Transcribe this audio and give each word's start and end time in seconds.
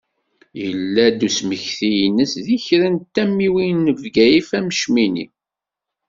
Yella-d 0.61 1.19
usmekti-ines 1.27 2.33
deg 2.45 2.59
kra 2.67 2.87
n 2.95 2.97
tamiwin 3.13 3.85
n 3.85 3.93
Bgayet 4.01 4.49
am 4.57 4.67
Cmini. 4.79 5.25